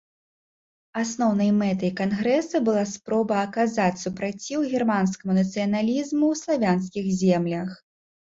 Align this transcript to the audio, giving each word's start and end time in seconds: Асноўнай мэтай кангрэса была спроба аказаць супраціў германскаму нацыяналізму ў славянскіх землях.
Асноўнай 1.01 1.49
мэтай 1.57 1.91
кангрэса 1.99 2.61
была 2.69 2.83
спроба 2.93 3.35
аказаць 3.43 4.01
супраціў 4.05 4.65
германскаму 4.73 5.37
нацыяналізму 5.41 6.23
ў 6.33 6.43
славянскіх 6.43 7.05
землях. 7.23 7.69